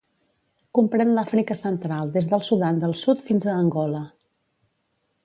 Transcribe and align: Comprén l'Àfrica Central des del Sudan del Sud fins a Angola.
Comprén 0.77 1.11
l'Àfrica 1.17 1.57
Central 1.59 2.13
des 2.15 2.29
del 2.31 2.45
Sudan 2.49 2.81
del 2.85 2.97
Sud 3.03 3.21
fins 3.29 3.47
a 3.47 3.55
Angola. 3.65 4.01